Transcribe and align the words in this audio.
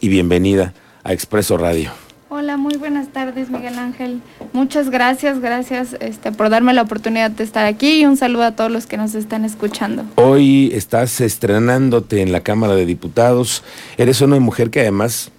y 0.00 0.08
bienvenida 0.08 0.74
a 1.04 1.12
Expreso 1.12 1.56
Radio. 1.56 1.92
Hola, 2.28 2.56
muy 2.56 2.76
buenas 2.76 3.08
tardes, 3.08 3.50
Miguel 3.50 3.78
Ángel. 3.78 4.20
Muchas 4.52 4.90
gracias, 4.90 5.40
gracias 5.40 5.96
este, 6.00 6.32
por 6.32 6.50
darme 6.50 6.72
la 6.72 6.82
oportunidad 6.82 7.30
de 7.30 7.44
estar 7.44 7.66
aquí 7.66 8.00
y 8.00 8.04
un 8.04 8.16
saludo 8.16 8.44
a 8.44 8.52
todos 8.56 8.70
los 8.70 8.86
que 8.86 8.96
nos 8.96 9.14
están 9.14 9.44
escuchando. 9.44 10.04
Hoy 10.16 10.70
estás 10.74 11.20
estrenándote 11.20 12.20
en 12.20 12.32
la 12.32 12.40
Cámara 12.40 12.74
de 12.74 12.84
Diputados. 12.84 13.62
Eres 13.96 14.20
una 14.22 14.40
mujer 14.40 14.70
que 14.70 14.80
además 14.80 15.30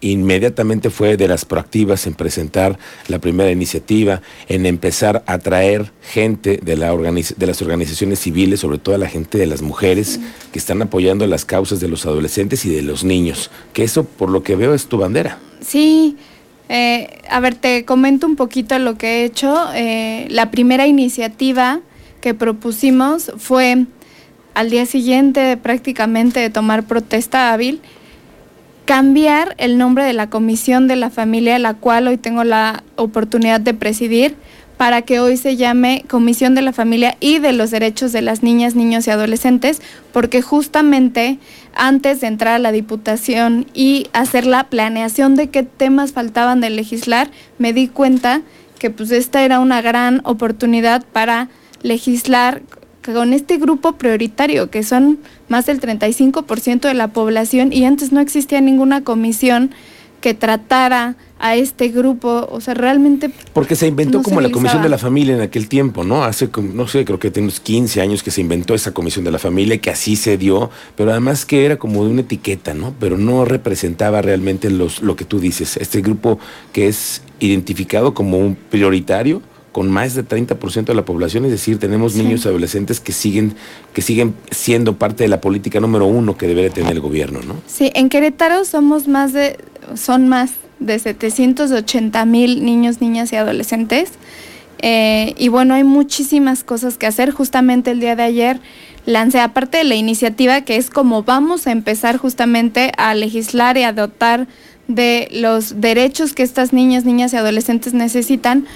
inmediatamente 0.00 0.90
fue 0.90 1.16
de 1.16 1.28
las 1.28 1.44
proactivas 1.44 2.06
en 2.06 2.14
presentar 2.14 2.78
la 3.08 3.18
primera 3.18 3.50
iniciativa, 3.50 4.22
en 4.48 4.66
empezar 4.66 5.22
a 5.26 5.38
traer 5.38 5.92
gente 6.02 6.58
de, 6.62 6.76
la 6.76 6.92
de 6.94 7.46
las 7.46 7.62
organizaciones 7.62 8.18
civiles, 8.18 8.60
sobre 8.60 8.78
todo 8.78 8.94
a 8.94 8.98
la 8.98 9.08
gente 9.08 9.38
de 9.38 9.46
las 9.46 9.62
mujeres 9.62 10.20
que 10.52 10.58
están 10.58 10.82
apoyando 10.82 11.26
las 11.26 11.44
causas 11.44 11.80
de 11.80 11.88
los 11.88 12.06
adolescentes 12.06 12.64
y 12.64 12.70
de 12.70 12.82
los 12.82 13.04
niños, 13.04 13.50
que 13.72 13.84
eso 13.84 14.04
por 14.04 14.30
lo 14.30 14.42
que 14.42 14.56
veo 14.56 14.74
es 14.74 14.86
tu 14.86 14.98
bandera. 14.98 15.38
Sí, 15.60 16.16
eh, 16.68 17.18
a 17.28 17.40
ver, 17.40 17.54
te 17.54 17.84
comento 17.84 18.26
un 18.26 18.36
poquito 18.36 18.78
lo 18.78 18.96
que 18.96 19.06
he 19.08 19.24
hecho. 19.24 19.66
Eh, 19.74 20.26
la 20.30 20.50
primera 20.50 20.86
iniciativa 20.86 21.80
que 22.20 22.34
propusimos 22.34 23.32
fue 23.38 23.86
al 24.54 24.70
día 24.70 24.86
siguiente 24.86 25.56
prácticamente 25.56 26.40
de 26.40 26.50
tomar 26.50 26.84
protesta 26.84 27.52
hábil 27.52 27.80
cambiar 28.90 29.54
el 29.58 29.78
nombre 29.78 30.02
de 30.02 30.12
la 30.12 30.30
comisión 30.30 30.88
de 30.88 30.96
la 30.96 31.10
familia, 31.10 31.60
la 31.60 31.74
cual 31.74 32.08
hoy 32.08 32.16
tengo 32.16 32.42
la 32.42 32.82
oportunidad 32.96 33.60
de 33.60 33.72
presidir, 33.72 34.34
para 34.78 35.02
que 35.02 35.20
hoy 35.20 35.36
se 35.36 35.54
llame 35.54 36.04
Comisión 36.08 36.56
de 36.56 36.62
la 36.62 36.72
Familia 36.72 37.16
y 37.20 37.38
de 37.38 37.52
los 37.52 37.70
Derechos 37.70 38.10
de 38.10 38.20
las 38.20 38.42
Niñas, 38.42 38.74
Niños 38.74 39.06
y 39.06 39.10
Adolescentes, 39.10 39.80
porque 40.12 40.42
justamente 40.42 41.38
antes 41.72 42.20
de 42.20 42.26
entrar 42.26 42.54
a 42.54 42.58
la 42.58 42.72
Diputación 42.72 43.64
y 43.74 44.08
hacer 44.12 44.44
la 44.44 44.64
planeación 44.64 45.36
de 45.36 45.50
qué 45.50 45.62
temas 45.62 46.10
faltaban 46.10 46.60
de 46.60 46.70
legislar, 46.70 47.30
me 47.58 47.72
di 47.72 47.86
cuenta 47.86 48.42
que 48.80 48.90
pues 48.90 49.12
esta 49.12 49.44
era 49.44 49.60
una 49.60 49.82
gran 49.82 50.20
oportunidad 50.24 51.04
para 51.12 51.48
legislar 51.82 52.60
con 53.04 53.34
este 53.34 53.56
grupo 53.56 53.92
prioritario, 53.92 54.68
que 54.68 54.82
son 54.82 55.20
más 55.50 55.66
del 55.66 55.80
35% 55.80 56.80
de 56.80 56.94
la 56.94 57.08
población, 57.08 57.72
y 57.72 57.84
antes 57.84 58.12
no 58.12 58.20
existía 58.20 58.60
ninguna 58.60 59.04
comisión 59.04 59.70
que 60.20 60.34
tratara 60.34 61.16
a 61.38 61.56
este 61.56 61.88
grupo, 61.88 62.46
o 62.50 62.60
sea, 62.60 62.74
realmente... 62.74 63.30
Porque 63.54 63.74
se 63.74 63.86
inventó 63.86 64.22
como 64.22 64.42
la 64.42 64.50
Comisión 64.50 64.82
de 64.82 64.90
la 64.90 64.98
Familia 64.98 65.34
en 65.34 65.40
aquel 65.40 65.68
tiempo, 65.68 66.04
¿no? 66.04 66.22
Hace, 66.22 66.50
no 66.74 66.86
sé, 66.86 67.06
creo 67.06 67.18
que 67.18 67.30
tenemos 67.30 67.60
15 67.60 68.02
años 68.02 68.22
que 68.22 68.30
se 68.30 68.42
inventó 68.42 68.74
esa 68.74 68.92
Comisión 68.92 69.24
de 69.24 69.30
la 69.30 69.38
Familia, 69.38 69.78
que 69.78 69.88
así 69.88 70.16
se 70.16 70.36
dio, 70.36 70.70
pero 70.96 71.10
además 71.10 71.46
que 71.46 71.64
era 71.64 71.78
como 71.78 72.04
de 72.04 72.10
una 72.10 72.20
etiqueta, 72.20 72.74
¿no? 72.74 72.94
Pero 73.00 73.16
no 73.16 73.46
representaba 73.46 74.20
realmente 74.20 74.68
los, 74.68 75.00
lo 75.00 75.16
que 75.16 75.24
tú 75.24 75.40
dices, 75.40 75.78
este 75.78 76.02
grupo 76.02 76.38
que 76.74 76.88
es 76.88 77.22
identificado 77.40 78.12
como 78.12 78.36
un 78.36 78.54
prioritario, 78.54 79.40
con 79.72 79.90
más 79.90 80.14
de 80.14 80.24
30% 80.24 80.84
de 80.84 80.94
la 80.94 81.04
población, 81.04 81.44
es 81.44 81.50
decir, 81.52 81.78
tenemos 81.78 82.16
niños 82.16 82.44
y 82.44 82.48
adolescentes 82.48 82.98
que 82.98 83.12
siguen, 83.12 83.54
que 83.92 84.02
siguen 84.02 84.34
siendo 84.50 84.96
parte 84.96 85.24
de 85.24 85.28
la 85.28 85.40
política 85.40 85.80
número 85.80 86.06
uno 86.06 86.36
que 86.36 86.48
debe 86.48 86.70
tener 86.70 86.92
el 86.92 87.00
gobierno, 87.00 87.40
¿no? 87.46 87.54
Sí, 87.66 87.90
en 87.94 88.08
Querétaro 88.08 88.64
somos 88.64 89.06
más 89.06 89.32
de, 89.32 89.58
son 89.94 90.28
más 90.28 90.52
de 90.80 90.98
780 90.98 92.24
mil 92.24 92.64
niños, 92.64 93.00
niñas 93.00 93.32
y 93.32 93.36
adolescentes. 93.36 94.12
Eh, 94.82 95.34
y 95.36 95.48
bueno, 95.48 95.74
hay 95.74 95.84
muchísimas 95.84 96.64
cosas 96.64 96.96
que 96.96 97.06
hacer. 97.06 97.30
Justamente 97.30 97.90
el 97.90 98.00
día 98.00 98.16
de 98.16 98.22
ayer 98.22 98.60
lancé, 99.06 99.40
aparte 99.40 99.78
de 99.78 99.84
la 99.84 99.94
iniciativa, 99.94 100.62
que 100.62 100.76
es 100.76 100.90
como 100.90 101.22
vamos 101.22 101.66
a 101.66 101.72
empezar 101.72 102.16
justamente 102.16 102.92
a 102.96 103.14
legislar 103.14 103.76
y 103.76 103.82
a 103.82 103.92
dotar 103.92 104.46
de 104.88 105.28
los 105.32 105.80
derechos 105.80 106.32
que 106.32 106.42
estas 106.42 106.72
niñas, 106.72 107.04
niñas 107.04 107.32
y 107.32 107.36
adolescentes 107.36 107.94
necesitan, 107.94 108.66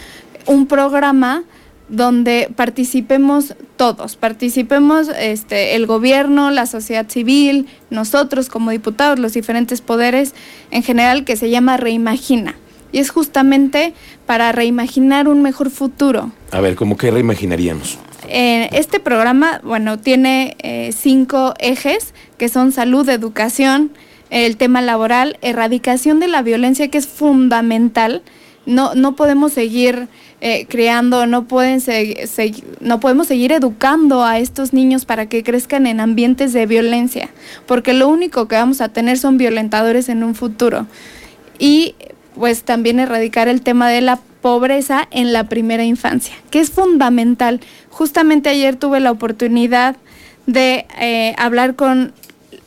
un 0.46 0.66
programa 0.66 1.44
donde 1.88 2.50
participemos 2.54 3.54
todos, 3.76 4.16
participemos 4.16 5.08
este, 5.18 5.74
el 5.74 5.86
gobierno, 5.86 6.50
la 6.50 6.66
sociedad 6.66 7.08
civil, 7.08 7.66
nosotros 7.90 8.48
como 8.48 8.70
diputados, 8.70 9.18
los 9.18 9.34
diferentes 9.34 9.80
poderes 9.80 10.34
en 10.70 10.82
general, 10.82 11.24
que 11.24 11.36
se 11.36 11.50
llama 11.50 11.76
Reimagina. 11.76 12.56
Y 12.92 12.98
es 12.98 13.10
justamente 13.10 13.92
para 14.24 14.52
reimaginar 14.52 15.28
un 15.28 15.42
mejor 15.42 15.70
futuro. 15.70 16.30
A 16.52 16.60
ver, 16.60 16.76
¿cómo 16.76 16.96
que 16.96 17.10
reimaginaríamos? 17.10 17.98
Eh, 18.28 18.68
este 18.72 19.00
programa, 19.00 19.60
bueno, 19.64 19.98
tiene 19.98 20.56
eh, 20.62 20.92
cinco 20.96 21.54
ejes, 21.58 22.14
que 22.38 22.48
son 22.48 22.72
salud, 22.72 23.08
educación, 23.08 23.90
el 24.30 24.56
tema 24.56 24.80
laboral, 24.80 25.38
erradicación 25.42 26.20
de 26.20 26.28
la 26.28 26.42
violencia, 26.42 26.88
que 26.88 26.98
es 26.98 27.06
fundamental. 27.06 28.22
No, 28.66 28.94
no 28.94 29.14
podemos 29.14 29.52
seguir 29.52 30.08
eh, 30.40 30.66
creando, 30.68 31.26
no, 31.26 31.44
pueden 31.44 31.82
no 32.80 33.00
podemos 33.00 33.26
seguir 33.26 33.52
educando 33.52 34.24
a 34.24 34.38
estos 34.38 34.72
niños 34.72 35.04
para 35.04 35.26
que 35.26 35.42
crezcan 35.42 35.86
en 35.86 36.00
ambientes 36.00 36.52
de 36.52 36.66
violencia, 36.66 37.30
porque 37.66 37.92
lo 37.92 38.08
único 38.08 38.48
que 38.48 38.56
vamos 38.56 38.80
a 38.80 38.88
tener 38.88 39.18
son 39.18 39.38
violentadores 39.38 40.08
en 40.08 40.24
un 40.24 40.34
futuro. 40.34 40.86
Y 41.58 41.94
pues 42.34 42.64
también 42.64 43.00
erradicar 43.00 43.48
el 43.48 43.62
tema 43.62 43.88
de 43.88 44.00
la 44.00 44.18
pobreza 44.42 45.08
en 45.10 45.32
la 45.32 45.44
primera 45.44 45.84
infancia, 45.84 46.34
que 46.50 46.60
es 46.60 46.70
fundamental. 46.70 47.60
Justamente 47.88 48.50
ayer 48.50 48.76
tuve 48.76 49.00
la 49.00 49.10
oportunidad 49.10 49.96
de 50.46 50.86
eh, 51.00 51.34
hablar 51.38 51.76
con 51.76 52.12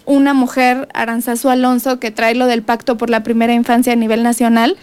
una 0.06 0.34
mujer, 0.34 0.88
Aranzazu 0.94 1.50
Alonso, 1.50 2.00
que 2.00 2.12
trae 2.12 2.34
lo 2.34 2.47
del 2.47 2.64
pacto 2.64 2.97
por 2.97 3.09
la 3.09 3.24
primera 3.24 3.53
infancia 3.53 3.94
a 3.94 3.96
nivel 3.96 4.24
nacional, 4.24 4.78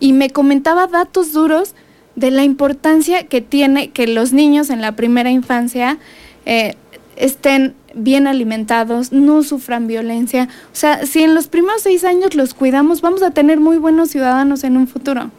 y 0.00 0.12
me 0.12 0.30
comentaba 0.30 0.86
datos 0.86 1.32
duros 1.32 1.74
de 2.16 2.30
la 2.30 2.44
importancia 2.44 3.26
que 3.26 3.40
tiene 3.40 3.90
que 3.90 4.06
los 4.06 4.32
niños 4.32 4.70
en 4.70 4.80
la 4.80 4.92
primera 4.92 5.30
infancia 5.30 5.98
eh, 6.46 6.76
estén 7.16 7.74
bien 7.94 8.26
alimentados, 8.26 9.12
no 9.12 9.42
sufran 9.42 9.86
violencia. 9.86 10.48
O 10.72 10.76
sea, 10.76 11.06
si 11.06 11.22
en 11.22 11.34
los 11.34 11.46
primeros 11.46 11.82
seis 11.82 12.04
años 12.04 12.34
los 12.34 12.54
cuidamos, 12.54 13.00
vamos 13.00 13.22
a 13.22 13.30
tener 13.30 13.60
muy 13.60 13.78
buenos 13.78 14.10
ciudadanos 14.10 14.64
en 14.64 14.76
un 14.76 14.86
futuro. 14.86 15.30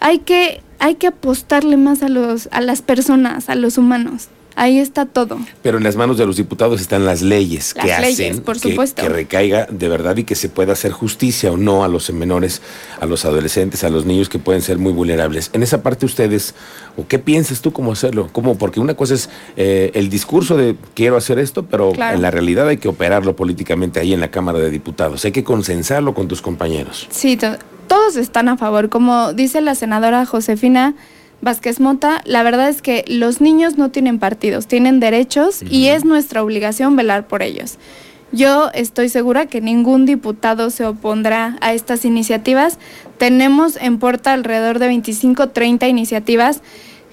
Hay 0.00 0.20
que, 0.20 0.62
hay 0.78 0.94
que 0.94 1.08
apostarle 1.08 1.76
más 1.76 2.02
a, 2.02 2.08
los, 2.08 2.48
a 2.52 2.60
las 2.60 2.82
personas, 2.82 3.48
a 3.48 3.56
los 3.56 3.78
humanos. 3.78 4.28
Ahí 4.58 4.80
está 4.80 5.06
todo. 5.06 5.38
Pero 5.62 5.78
en 5.78 5.84
las 5.84 5.94
manos 5.94 6.18
de 6.18 6.26
los 6.26 6.36
diputados 6.36 6.80
están 6.80 7.04
las 7.04 7.22
leyes 7.22 7.74
que 7.74 7.92
hacen 7.92 8.40
por 8.40 8.60
que, 8.60 8.76
que, 8.96 9.08
recaiga 9.08 9.68
de 9.70 9.88
verdad 9.88 10.16
y 10.16 10.24
que 10.24 10.34
se 10.34 10.48
pueda 10.48 10.72
hacer 10.72 10.90
justicia 10.90 11.52
o 11.52 11.56
no 11.56 11.84
a 11.84 11.88
los 11.88 12.10
menores, 12.12 12.60
a 13.00 13.06
los 13.06 13.24
adolescentes, 13.24 13.84
a 13.84 13.88
los 13.88 14.04
niños 14.04 14.28
que 14.28 14.40
pueden 14.40 14.60
ser 14.60 14.78
muy 14.78 14.92
vulnerables. 14.92 15.50
En 15.52 15.62
esa 15.62 15.84
parte 15.84 16.06
ustedes, 16.06 16.56
¿o 16.96 17.06
qué 17.06 17.20
piensas 17.20 17.60
tú 17.60 17.72
cómo 17.72 17.92
hacerlo? 17.92 18.30
¿Cómo? 18.32 18.58
Porque 18.58 18.80
una 18.80 18.94
cosa 18.94 19.14
es 19.14 19.30
eh, 19.56 19.92
el 19.94 20.08
discurso 20.08 20.56
de 20.56 20.74
quiero 20.94 21.16
hacer 21.16 21.38
esto, 21.38 21.62
pero 21.62 21.92
en 21.94 22.20
la 22.20 22.32
realidad 22.32 22.66
hay 22.66 22.78
que 22.78 22.88
operarlo 22.88 23.36
políticamente 23.36 24.00
ahí 24.00 24.12
en 24.12 24.18
la 24.18 24.32
Cámara 24.32 24.58
de 24.58 24.70
Diputados. 24.70 25.24
Hay 25.24 25.30
que 25.30 25.44
consensarlo 25.44 26.14
con 26.14 26.26
tus 26.26 26.42
compañeros. 26.42 27.06
Sí, 27.10 27.38
todos 27.86 28.16
están 28.16 28.48
a 28.48 28.56
favor. 28.56 28.88
Como 28.88 29.32
dice 29.34 29.60
la 29.60 29.76
senadora 29.76 30.26
Josefina, 30.26 30.96
Vázquez 31.40 31.78
Mota, 31.78 32.20
la 32.24 32.42
verdad 32.42 32.68
es 32.68 32.82
que 32.82 33.04
los 33.06 33.40
niños 33.40 33.78
no 33.78 33.90
tienen 33.90 34.18
partidos, 34.18 34.66
tienen 34.66 34.98
derechos 34.98 35.62
y 35.62 35.86
es 35.88 36.04
nuestra 36.04 36.42
obligación 36.42 36.96
velar 36.96 37.28
por 37.28 37.42
ellos. 37.42 37.78
Yo 38.32 38.70
estoy 38.74 39.08
segura 39.08 39.46
que 39.46 39.60
ningún 39.60 40.04
diputado 40.04 40.70
se 40.70 40.84
opondrá 40.84 41.56
a 41.60 41.72
estas 41.72 42.04
iniciativas. 42.04 42.78
Tenemos 43.16 43.76
en 43.76 43.98
puerta 43.98 44.32
alrededor 44.34 44.78
de 44.80 44.88
25, 44.88 45.48
30 45.50 45.88
iniciativas 45.88 46.60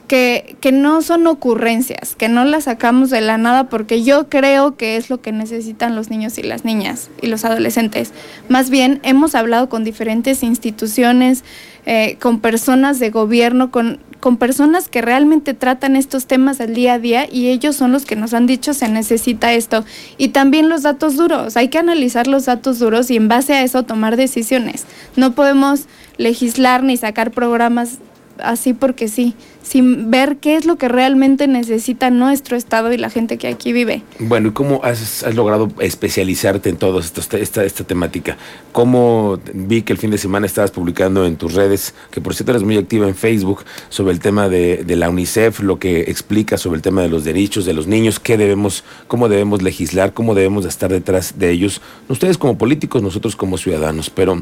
que, 0.08 0.58
que, 0.60 0.72
no 0.72 1.02
son 1.02 1.26
ocurrencias, 1.26 2.16
que 2.16 2.30
no 2.30 2.44
las 2.46 2.66
sacamos 2.66 3.10
de 3.10 3.22
la 3.22 3.38
nada 3.38 3.70
porque 3.70 4.04
yo 4.04 4.30
creo 4.30 4.76
que 4.76 4.98
es 4.98 5.10
lo 5.10 5.22
que 5.22 5.32
necesitan 5.32 5.96
los 5.96 6.10
niños 6.10 6.38
y 6.38 6.44
las 6.44 6.64
niñas 6.64 7.10
y 7.22 7.28
los 7.28 7.44
adolescentes. 7.46 8.12
Más 8.50 8.70
bien, 8.70 9.00
hemos 9.04 9.34
hablado 9.34 9.68
con 9.68 9.84
diferentes 9.84 10.44
instituciones, 10.44 11.44
eh, 11.88 12.18
con 12.20 12.40
personas 12.40 13.00
de 13.00 13.10
gobierno, 13.10 13.72
con, 13.72 14.00
con 14.26 14.38
personas 14.38 14.88
que 14.88 15.04
realmente 15.04 15.54
tratan 15.54 15.96
estos 15.96 16.26
temas 16.26 16.60
al 16.60 16.74
día 16.74 16.94
a 16.94 17.00
día 17.00 17.28
y 17.32 17.50
ellos 17.50 17.76
son 17.76 17.92
los 17.92 18.06
que 18.06 18.16
nos 18.16 18.34
han 18.34 18.48
dicho 18.48 18.74
se 18.74 18.90
necesita 18.90 19.54
esto. 19.54 19.86
Y 20.18 20.30
también 20.30 20.68
los 20.68 20.82
datos 20.82 21.16
duros, 21.16 21.56
hay 21.58 21.68
que 21.68 21.78
analizar 21.78 22.26
los 22.26 22.46
datos 22.46 22.80
duros 22.80 23.12
y 23.12 23.18
en 23.18 23.28
base 23.28 23.54
a 23.54 23.62
eso 23.62 23.84
tomar 23.84 24.18
decisiones. 24.18 24.86
No 25.16 25.36
podemos 25.36 25.82
legislar 26.18 26.82
ni 26.82 26.98
sacar 26.98 27.30
programas 27.30 28.00
así 28.40 28.74
porque 28.74 29.08
sí, 29.08 29.36
sin 29.64 30.12
ver 30.12 30.38
qué 30.38 30.56
es 30.56 30.66
lo 30.66 30.78
que 30.78 30.88
realmente 30.88 31.48
necesita 31.48 32.10
nuestro 32.10 32.56
estado 32.56 32.94
y 32.94 32.98
la 32.98 33.10
gente 33.10 33.38
que 33.38 33.48
aquí 33.48 33.74
vive. 33.74 34.04
Bueno, 34.20 34.50
¿y 34.50 34.52
cómo 34.52 34.82
has, 34.84 35.26
logrado 35.34 35.70
especializarte 35.80 36.70
en 36.70 36.78
todo 36.78 37.00
esto, 37.00 37.22
esta, 37.38 37.64
esta 37.64 37.84
temática? 37.84 38.38
¿Cómo 38.72 39.40
vi 39.54 39.82
que 39.82 39.94
el 39.94 40.00
fin 40.00 40.12
de 40.12 40.18
semana 40.18 40.46
estabas 40.46 40.72
publicando 40.72 41.26
en 41.26 41.36
tus 41.38 41.54
redes, 41.54 41.94
que 42.12 42.22
por 42.22 42.36
cierto 42.36 42.52
eres 42.52 42.64
muy 42.64 42.78
activa 42.78 43.08
en 43.08 43.16
Facebook, 43.16 43.64
sobre 43.90 44.14
el 44.14 44.20
tema 44.20 44.50
de, 44.50 44.84
de 44.84 44.96
la 44.96 45.10
UNICEF, 45.10 45.62
lo 45.62 45.80
que 45.80 46.02
explica 46.02 46.58
sobre 46.58 46.78
el 46.78 46.82
tema 46.82 47.02
de 47.02 47.10
los 47.10 47.24
derechos 47.24 47.66
de 47.66 47.74
los 47.74 47.88
niños, 47.88 48.20
qué 48.20 48.38
debemos, 48.38 48.84
cómo 49.08 49.30
debemos 49.30 49.62
legislar, 49.62 50.14
cómo 50.14 50.36
debemos 50.36 50.66
estar 50.66 50.92
detrás 50.92 51.40
de 51.40 51.52
ellos, 51.52 51.82
ustedes 52.10 52.38
como 52.38 52.58
políticos, 52.58 53.02
nosotros 53.02 53.36
como 53.36 53.58
ciudadanos, 53.58 54.10
pero 54.10 54.42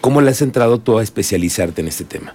¿cómo 0.00 0.20
le 0.20 0.30
has 0.30 0.42
entrado 0.42 0.78
tú 0.78 0.98
a 0.98 1.02
especializarte 1.02 1.80
en 1.80 1.88
este 1.88 2.04
tema? 2.04 2.34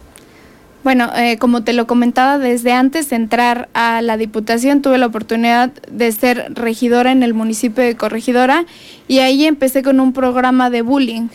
Bueno, 0.84 1.10
eh, 1.16 1.38
como 1.38 1.64
te 1.64 1.74
lo 1.74 1.88
comentaba, 1.88 2.38
desde 2.38 2.74
antes 2.74 3.10
de 3.10 3.16
entrar 3.16 3.70
a 3.74 4.02
la 4.02 4.18
Diputación 4.18 4.82
tuve 4.82 4.98
la 4.98 5.06
oportunidad 5.06 5.72
de 5.90 6.12
ser 6.12 6.54
regidora 6.54 7.12
en 7.12 7.24
el 7.24 7.34
municipio 7.34 7.84
de 7.84 7.96
Corregidora 7.96 8.66
y 9.08 9.20
ahí 9.20 9.46
empecé 9.46 9.82
con 9.82 10.00
un 10.00 10.14
programa 10.14 10.70
de 10.70 10.82
bullying. 10.82 11.30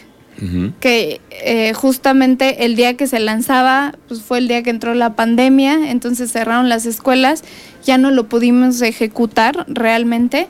que 0.79 1.21
eh, 1.31 1.73
justamente 1.73 2.65
el 2.65 2.77
día 2.77 2.97
que 2.97 3.09
se 3.09 3.19
lanzaba 3.19 3.97
pues 4.07 4.23
fue 4.23 4.39
el 4.39 4.47
día 4.47 4.63
que 4.63 4.71
entró 4.71 4.95
la 4.95 5.17
pandemia, 5.17 5.91
entonces 5.91 6.31
cerraron 6.31 6.69
las 6.69 6.87
escuelas, 6.87 7.43
ya 7.85 7.99
no 7.99 8.13
lo 8.13 8.29
pudimos 8.29 8.81
ejecutar 8.83 9.65
realmente, 9.67 10.47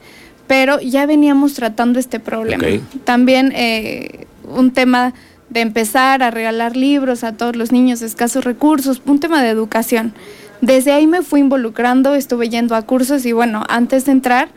pero 0.47 0.79
ya 0.81 1.07
veníamos 1.07 1.55
tratando 1.55 1.99
este 1.99 2.21
problema. 2.21 2.65
También 3.05 3.51
eh, 3.55 4.27
un 4.45 4.73
tema 4.73 5.15
de 5.51 5.61
empezar 5.61 6.23
a 6.23 6.31
regalar 6.31 6.77
libros 6.77 7.25
a 7.25 7.33
todos 7.33 7.57
los 7.57 7.73
niños 7.73 8.03
escasos 8.03 8.45
recursos, 8.45 9.03
un 9.07 9.21
tema 9.21 9.43
de 9.43 9.49
educación. 9.49 10.13
Desde 10.61 10.93
ahí 10.93 11.07
me 11.07 11.23
fui 11.23 11.41
involucrando, 11.41 12.15
estuve 12.15 12.49
yendo 12.49 12.75
a 12.75 12.83
cursos 12.83 13.25
y 13.25 13.33
bueno, 13.33 13.65
antes 13.69 14.05
de 14.05 14.13
entrar 14.13 14.49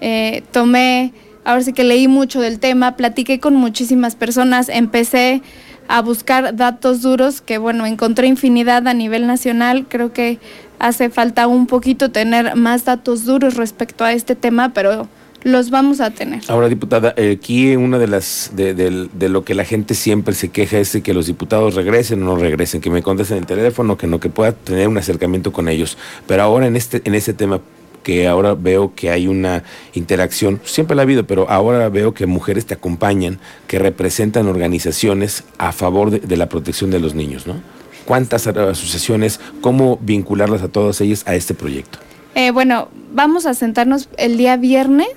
eh, 0.00 0.42
tomé, 0.52 1.12
ahora 1.44 1.62
sí 1.62 1.72
que 1.72 1.84
leí 1.84 2.08
mucho 2.08 2.40
del 2.40 2.58
tema, 2.58 2.96
platiqué 2.96 3.40
con 3.40 3.54
muchísimas 3.54 4.14
personas, 4.14 4.68
empecé 4.68 5.42
a 5.88 6.02
buscar 6.02 6.56
datos 6.56 7.02
duros 7.02 7.40
que 7.40 7.58
bueno, 7.58 7.84
encontré 7.84 8.26
infinidad 8.28 8.86
a 8.86 8.94
nivel 8.94 9.26
nacional, 9.26 9.86
creo 9.88 10.12
que 10.12 10.38
hace 10.78 11.10
falta 11.10 11.46
un 11.46 11.66
poquito 11.66 12.10
tener 12.10 12.56
más 12.56 12.84
datos 12.84 13.24
duros 13.24 13.56
respecto 13.56 14.04
a 14.04 14.12
este 14.12 14.34
tema, 14.36 14.70
pero 14.72 15.08
los 15.42 15.70
vamos 15.70 16.00
a 16.00 16.10
tener. 16.10 16.42
Ahora, 16.48 16.68
diputada, 16.68 17.14
aquí 17.32 17.74
una 17.76 17.98
de 17.98 18.06
las 18.06 18.52
de, 18.54 19.28
lo 19.28 19.44
que 19.44 19.54
la 19.54 19.64
gente 19.64 19.94
siempre 19.94 20.34
se 20.34 20.48
queja 20.48 20.78
es 20.78 20.92
de 20.92 21.02
que 21.02 21.14
los 21.14 21.26
diputados 21.26 21.74
regresen 21.74 22.22
o 22.22 22.26
no 22.26 22.36
regresen, 22.36 22.80
que 22.80 22.90
me 22.90 23.02
contesten 23.02 23.38
el 23.38 23.46
teléfono, 23.46 23.96
que 23.96 24.06
no, 24.06 24.20
que 24.20 24.28
pueda 24.28 24.52
tener 24.52 24.88
un 24.88 24.98
acercamiento 24.98 25.52
con 25.52 25.68
ellos. 25.68 25.96
Pero 26.26 26.42
ahora 26.42 26.66
en 26.66 26.76
este, 26.76 27.02
en 27.04 27.14
ese 27.14 27.32
tema 27.32 27.60
que 28.02 28.26
ahora 28.28 28.54
veo 28.54 28.94
que 28.94 29.10
hay 29.10 29.26
una 29.26 29.62
interacción, 29.92 30.60
siempre 30.64 30.96
la 30.96 31.02
ha 31.02 31.04
habido, 31.04 31.26
pero 31.26 31.48
ahora 31.50 31.88
veo 31.88 32.14
que 32.14 32.26
mujeres 32.26 32.66
te 32.66 32.74
acompañan, 32.74 33.38
que 33.66 33.78
representan 33.78 34.48
organizaciones 34.48 35.44
a 35.58 35.72
favor 35.72 36.10
de, 36.10 36.36
la 36.36 36.48
protección 36.48 36.90
de 36.90 37.00
los 37.00 37.14
niños, 37.14 37.46
¿no? 37.46 37.60
¿Cuántas 38.06 38.46
asociaciones, 38.46 39.38
cómo 39.60 39.98
vincularlas 40.00 40.62
a 40.62 40.68
todas 40.68 41.00
ellas 41.00 41.22
a 41.26 41.34
este 41.34 41.54
proyecto? 41.54 41.98
Eh, 42.34 42.50
bueno, 42.52 42.88
vamos 43.12 43.46
a 43.46 43.54
sentarnos 43.54 44.08
el 44.16 44.36
día 44.36 44.56
viernes 44.56 45.08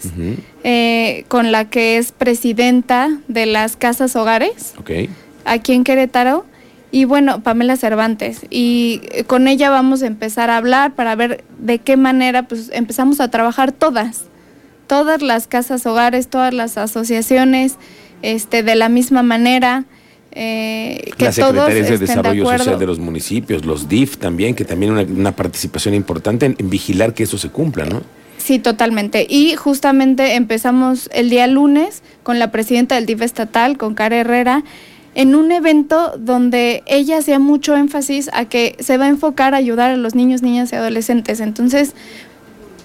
eh, 0.63 1.25
con 1.27 1.51
la 1.51 1.69
que 1.69 1.97
es 1.97 2.11
presidenta 2.11 3.19
de 3.27 3.45
las 3.45 3.75
casas 3.75 4.15
hogares 4.15 4.73
aquí 5.45 5.73
en 5.73 5.83
Querétaro. 5.83 6.45
Y 6.91 7.05
bueno, 7.05 7.41
Pamela 7.41 7.75
Cervantes. 7.75 8.45
Y 8.51 9.01
eh, 9.11 9.23
con 9.23 9.47
ella 9.47 9.71
vamos 9.71 10.03
a 10.03 10.07
empezar 10.07 10.51
a 10.51 10.57
hablar 10.57 10.93
para 10.93 11.15
ver 11.15 11.43
de 11.57 11.79
qué 11.79 11.97
manera 11.97 12.43
pues 12.43 12.69
empezamos 12.71 13.19
a 13.19 13.31
trabajar 13.31 13.71
todas. 13.71 14.25
Todas 14.85 15.23
las 15.23 15.47
casas 15.47 15.87
hogares, 15.87 16.27
todas 16.27 16.53
las 16.53 16.77
asociaciones, 16.77 17.77
este, 18.21 18.61
de 18.61 18.75
la 18.75 18.89
misma 18.89 19.23
manera. 19.23 19.85
Eh, 20.35 21.11
que 21.17 21.25
Las 21.25 21.35
secretarias 21.35 21.89
de 21.89 21.97
Desarrollo 21.99 22.45
Social 22.45 22.79
de 22.79 22.85
los 22.85 22.99
municipios, 22.99 23.65
los 23.65 23.87
DIF 23.87 24.17
también, 24.17 24.55
que 24.55 24.65
también 24.65 24.91
una, 24.91 25.03
una 25.03 25.35
participación 25.35 25.93
importante 25.93 26.45
en, 26.45 26.69
vigilar 26.69 27.13
que 27.13 27.23
eso 27.23 27.37
se 27.37 27.49
cumpla, 27.49 27.85
¿no? 27.85 28.01
Sí, 28.37 28.59
totalmente. 28.59 29.25
Y 29.29 29.55
justamente 29.55 30.33
empezamos 30.33 31.09
el 31.13 31.29
día 31.29 31.47
lunes 31.47 32.01
con 32.23 32.39
la 32.39 32.51
presidenta 32.51 32.95
del 32.95 33.05
DIF 33.05 33.21
estatal, 33.21 33.77
con 33.77 33.93
Cara 33.93 34.17
Herrera, 34.17 34.63
en 35.15 35.35
un 35.35 35.51
evento 35.51 36.13
donde 36.17 36.83
ella 36.87 37.19
hacía 37.19 37.39
mucho 37.39 37.75
énfasis 37.77 38.29
a 38.33 38.45
que 38.45 38.75
se 38.79 38.97
va 38.97 39.05
a 39.05 39.09
enfocar 39.09 39.53
a 39.53 39.57
ayudar 39.57 39.91
a 39.91 39.97
los 39.97 40.15
niños, 40.15 40.41
niñas 40.41 40.71
y 40.73 40.75
adolescentes. 40.75 41.39
Entonces, 41.39 41.93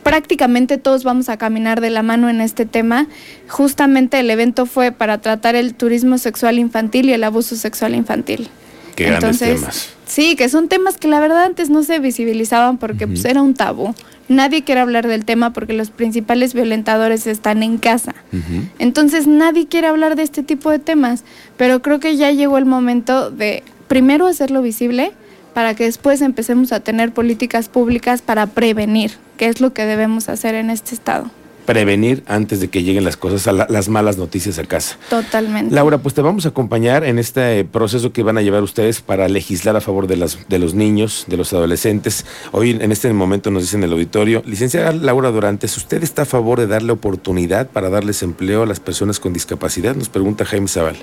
prácticamente 0.09 0.79
todos 0.79 1.05
vamos 1.05 1.29
a 1.29 1.37
caminar 1.37 1.83
de 1.83 1.91
la 1.91 2.03
mano 2.03 2.31
en 2.31 2.41
este 2.41 2.65
tema. 2.65 3.07
Justamente 3.47 4.19
el 4.19 4.31
evento 4.31 4.65
fue 4.65 4.91
para 4.91 5.19
tratar 5.19 5.55
el 5.55 5.75
turismo 5.75 6.17
sexual 6.17 6.59
infantil 6.59 7.11
y 7.11 7.13
el 7.13 7.25
abuso 7.25 7.57
sexual 7.57 7.95
infantil. 7.95 8.49
Qué 8.97 9.05
grandes 9.05 9.39
temas. 9.39 9.91
Sí, 10.07 10.35
que 10.35 10.49
son 10.49 10.69
temas 10.69 10.97
que 10.97 11.09
la 11.09 11.21
verdad 11.21 11.45
antes 11.45 11.69
no 11.69 11.83
se 11.83 11.99
visibilizaban 11.99 12.79
porque 12.79 13.07
pues, 13.07 13.25
era 13.27 13.43
un 13.43 13.53
tabú. 13.53 13.95
Nadie 14.29 14.65
quiere 14.65 14.81
hablar 14.81 15.07
del 15.07 15.27
tema 15.27 15.53
porque 15.53 15.75
los 15.75 15.91
principales 15.91 16.55
violentadores 16.55 17.27
están 17.27 17.63
en 17.63 17.77
casa. 17.77 18.15
Entonces 18.79 19.27
nadie 19.27 19.67
quiere 19.67 19.89
hablar 19.89 20.17
de 20.17 20.23
este 20.23 20.43
tipo 20.43 20.71
de 20.71 20.79
temas. 20.79 21.23
Pero 21.59 21.83
creo 21.83 22.01
que 22.01 22.17
ya 22.17 22.31
llegó 22.31 22.57
el 22.57 22.65
momento 22.65 23.31
de 23.31 23.63
primero 23.89 24.27
hacerlo 24.27 24.63
visible 24.63 25.13
para 25.55 25.75
que 25.75 25.85
después 25.85 26.21
empecemos 26.21 26.73
a 26.73 26.81
tener 26.81 27.13
políticas 27.13 27.69
públicas 27.69 28.23
para 28.23 28.47
prevenir, 28.47 29.13
que 29.37 29.47
es 29.47 29.61
lo 29.61 29.73
que 29.73 29.87
debemos 29.87 30.29
hacer 30.29 30.55
en 30.55 30.71
este 30.71 30.95
estado 30.95 31.31
prevenir 31.69 32.25
antes 32.27 32.61
de 32.61 32.69
que 32.69 32.83
lleguen 32.83 33.05
las 33.05 33.19
cosas, 33.19 33.47
a 33.47 33.53
las 33.53 33.91
malas 33.91 34.17
noticias 34.17 34.59
a 34.59 34.65
casa. 34.65 34.97
Totalmente. 35.11 35.75
Laura, 35.75 35.99
pues 35.99 36.15
te 36.15 36.23
vamos 36.23 36.47
a 36.47 36.49
acompañar 36.49 37.05
en 37.05 37.19
este 37.19 37.63
proceso 37.67 38.11
que 38.11 38.23
van 38.23 38.39
a 38.39 38.41
llevar 38.41 38.63
ustedes 38.63 39.03
para 39.03 39.29
legislar 39.29 39.77
a 39.77 39.83
favor 39.83 40.07
de, 40.07 40.17
las, 40.17 40.49
de 40.49 40.59
los 40.59 40.73
niños, 40.73 41.27
de 41.29 41.37
los 41.37 41.53
adolescentes. 41.53 42.25
Hoy 42.53 42.71
en 42.71 42.91
este 42.91 43.13
momento 43.13 43.51
nos 43.51 43.65
dicen 43.65 43.81
en 43.81 43.89
el 43.89 43.93
auditorio, 43.93 44.43
licenciada 44.47 44.93
Laura 44.93 45.31
Dorantes, 45.31 45.77
¿usted 45.77 46.03
está 46.03 46.23
a 46.23 46.25
favor 46.25 46.59
de 46.59 46.69
darle 46.69 46.93
oportunidad 46.93 47.69
para 47.69 47.91
darles 47.91 48.23
empleo 48.23 48.63
a 48.63 48.67
las 48.67 48.81
personas 48.81 49.21
con 49.21 49.35
discapacidad? 49.35 49.95
Nos 49.95 50.09
pregunta 50.09 50.47
Jaime 50.47 50.69
Zaval. 50.69 50.97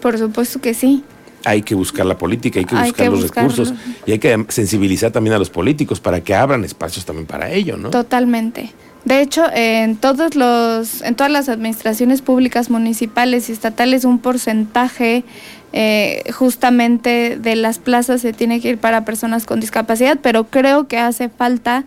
Por 0.00 0.16
supuesto 0.16 0.62
que 0.62 0.72
sí 0.72 1.04
hay 1.46 1.62
que 1.62 1.74
buscar 1.74 2.04
la 2.04 2.18
política, 2.18 2.58
hay 2.58 2.64
que 2.66 2.74
buscar 2.74 3.08
los 3.08 3.22
recursos 3.22 3.72
y 4.04 4.12
hay 4.12 4.18
que 4.18 4.44
sensibilizar 4.48 5.12
también 5.12 5.34
a 5.34 5.38
los 5.38 5.48
políticos 5.48 6.00
para 6.00 6.20
que 6.20 6.34
abran 6.34 6.64
espacios 6.64 7.04
también 7.04 7.26
para 7.26 7.50
ello, 7.50 7.76
¿no? 7.76 7.90
Totalmente. 7.90 8.72
De 9.04 9.20
hecho, 9.20 9.44
en 9.54 9.96
todos 9.96 10.34
los, 10.34 11.00
en 11.02 11.14
todas 11.14 11.30
las 11.30 11.48
administraciones 11.48 12.22
públicas 12.22 12.70
municipales 12.70 13.48
y 13.48 13.52
estatales, 13.52 14.04
un 14.04 14.18
porcentaje 14.18 15.22
eh, 15.72 16.24
justamente 16.32 17.38
de 17.38 17.54
las 17.54 17.78
plazas 17.78 18.20
se 18.22 18.32
tiene 18.32 18.60
que 18.60 18.70
ir 18.70 18.78
para 18.78 19.04
personas 19.04 19.46
con 19.46 19.60
discapacidad, 19.60 20.18
pero 20.20 20.44
creo 20.48 20.88
que 20.88 20.98
hace 20.98 21.28
falta 21.28 21.84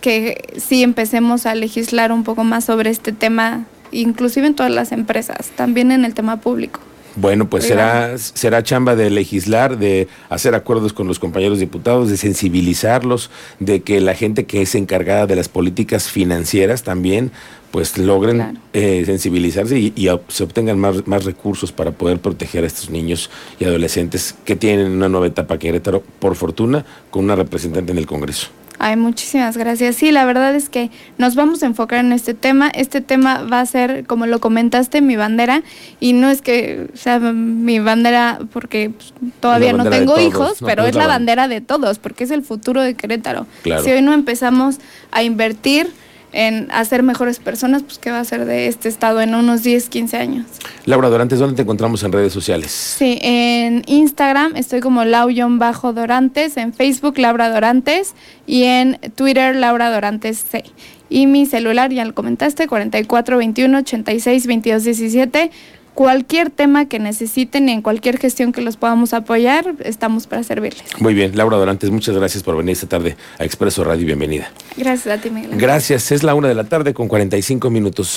que 0.00 0.42
sí 0.56 0.82
empecemos 0.82 1.46
a 1.46 1.54
legislar 1.54 2.10
un 2.10 2.24
poco 2.24 2.42
más 2.42 2.64
sobre 2.64 2.90
este 2.90 3.12
tema, 3.12 3.66
inclusive 3.92 4.48
en 4.48 4.54
todas 4.54 4.72
las 4.72 4.90
empresas, 4.90 5.50
también 5.54 5.92
en 5.92 6.04
el 6.04 6.14
tema 6.14 6.38
público. 6.40 6.80
Bueno, 7.20 7.50
pues 7.50 7.64
será, 7.64 8.16
será 8.16 8.62
chamba 8.62 8.96
de 8.96 9.10
legislar, 9.10 9.76
de 9.78 10.08
hacer 10.30 10.54
acuerdos 10.54 10.94
con 10.94 11.06
los 11.06 11.18
compañeros 11.18 11.58
diputados, 11.58 12.08
de 12.08 12.16
sensibilizarlos, 12.16 13.30
de 13.58 13.82
que 13.82 14.00
la 14.00 14.14
gente 14.14 14.46
que 14.46 14.62
es 14.62 14.74
encargada 14.74 15.26
de 15.26 15.36
las 15.36 15.50
políticas 15.50 16.08
financieras 16.08 16.82
también 16.82 17.30
pues 17.72 17.98
logren 17.98 18.58
eh, 18.72 19.02
sensibilizarse 19.04 19.78
y, 19.78 19.92
y, 19.94 20.08
se 20.28 20.44
obtengan 20.44 20.78
más, 20.78 21.06
más 21.06 21.24
recursos 21.24 21.72
para 21.72 21.90
poder 21.90 22.20
proteger 22.20 22.64
a 22.64 22.66
estos 22.66 22.88
niños 22.88 23.30
y 23.58 23.64
adolescentes 23.64 24.34
que 24.46 24.56
tienen 24.56 24.90
una 24.90 25.10
nueva 25.10 25.26
etapa 25.26 25.58
Querétaro, 25.58 26.02
por 26.20 26.36
fortuna, 26.36 26.86
con 27.10 27.24
una 27.24 27.36
representante 27.36 27.92
en 27.92 27.98
el 27.98 28.06
Congreso. 28.06 28.48
Ay, 28.82 28.96
muchísimas 28.96 29.58
gracias. 29.58 29.96
Sí, 29.96 30.10
la 30.10 30.24
verdad 30.24 30.54
es 30.54 30.70
que 30.70 30.90
nos 31.18 31.34
vamos 31.34 31.62
a 31.62 31.66
enfocar 31.66 32.02
en 32.02 32.12
este 32.12 32.32
tema. 32.32 32.70
Este 32.70 33.02
tema 33.02 33.42
va 33.42 33.60
a 33.60 33.66
ser, 33.66 34.06
como 34.06 34.24
lo 34.24 34.40
comentaste, 34.40 35.02
mi 35.02 35.16
bandera. 35.16 35.62
Y 36.00 36.14
no 36.14 36.30
es 36.30 36.40
que 36.40 36.88
sea 36.94 37.18
mi 37.18 37.78
bandera 37.78 38.38
porque 38.54 38.88
pues, 38.88 39.12
todavía 39.38 39.74
no 39.74 39.84
tengo 39.90 40.18
hijos, 40.18 40.56
pero 40.64 40.86
es 40.86 40.94
la 40.94 41.06
bandera 41.06 41.46
de 41.46 41.60
todos, 41.60 41.98
porque 41.98 42.24
es 42.24 42.30
el 42.30 42.42
futuro 42.42 42.80
de 42.80 42.94
Querétaro. 42.94 43.46
Si 43.62 43.90
hoy 43.90 44.00
no 44.00 44.14
empezamos 44.14 44.78
a 45.10 45.22
invertir 45.24 45.92
en 46.32 46.68
hacer 46.70 47.02
mejores 47.02 47.38
personas, 47.38 47.82
pues 47.82 47.98
qué 47.98 48.10
va 48.10 48.20
a 48.20 48.24
ser 48.24 48.44
de 48.44 48.66
este 48.66 48.88
estado 48.88 49.20
en 49.20 49.34
unos 49.34 49.62
10, 49.62 49.88
15 49.88 50.16
años. 50.16 50.46
Laura 50.86 51.08
Dorantes, 51.08 51.38
¿dónde 51.38 51.56
te 51.56 51.62
encontramos 51.62 52.02
en 52.02 52.12
redes 52.12 52.32
sociales? 52.32 52.70
Sí, 52.70 53.18
en 53.22 53.82
Instagram 53.86 54.56
estoy 54.56 54.80
como 54.80 55.04
lau-dorantes, 55.04 56.56
en 56.56 56.72
Facebook 56.72 57.18
Laura 57.18 57.50
Dorantes 57.50 58.14
y 58.46 58.64
en 58.64 58.98
Twitter 59.14 59.54
Laura 59.56 59.90
Dorantes 59.90 60.38
C. 60.38 60.64
Y 61.08 61.26
mi 61.26 61.44
celular, 61.46 61.92
ya 61.92 62.04
lo 62.04 62.14
comentaste, 62.14 62.68
4421 62.68 63.78
86 63.78 64.46
22 64.46 64.84
17 64.84 65.50
cualquier 65.94 66.50
tema 66.50 66.86
que 66.86 66.98
necesiten 66.98 67.68
y 67.68 67.72
en 67.72 67.82
cualquier 67.82 68.18
gestión 68.18 68.52
que 68.52 68.60
los 68.60 68.76
podamos 68.76 69.12
apoyar, 69.12 69.74
estamos 69.80 70.26
para 70.26 70.42
servirles. 70.42 70.84
Muy 70.98 71.14
bien, 71.14 71.36
Laura 71.36 71.56
Dorantes, 71.56 71.90
muchas 71.90 72.16
gracias 72.16 72.42
por 72.42 72.56
venir 72.56 72.72
esta 72.72 72.86
tarde 72.86 73.16
a 73.38 73.44
Expreso 73.44 73.84
Radio. 73.84 74.06
Bienvenida. 74.06 74.50
Gracias 74.76 75.18
a 75.18 75.20
ti, 75.20 75.30
Miguel. 75.30 75.50
Gracias, 75.58 76.12
es 76.12 76.22
la 76.22 76.34
una 76.34 76.48
de 76.48 76.54
la 76.54 76.64
tarde 76.64 76.94
con 76.94 77.08
45 77.08 77.70
minutos. 77.70 78.08